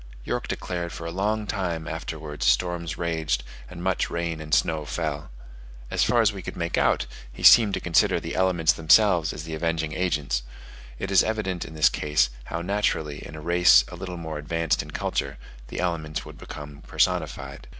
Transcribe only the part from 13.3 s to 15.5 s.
a race a little more advanced in culture,